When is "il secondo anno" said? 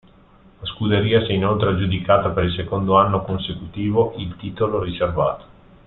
2.45-3.23